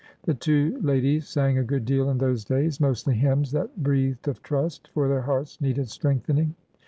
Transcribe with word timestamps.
The 0.23 0.33
two 0.33 0.79
ladies 0.81 1.27
sang 1.27 1.59
a 1.59 1.63
good 1.63 1.85
deal 1.85 2.09
in 2.09 2.17
those 2.17 2.43
days. 2.43 2.77
370 2.77 2.81
ORDER 2.81 2.81
NO. 2.81 3.25
11 3.31 3.39
—mostly 3.39 3.43
hymns 3.43 3.51
that 3.51 3.83
breathed 3.83 4.27
of 4.27 4.41
trust,— 4.41 4.89
for 4.95 5.07
their 5.07 5.21
hearts 5.21 5.61
needed 5.61 5.89
strengthening. 5.89 6.55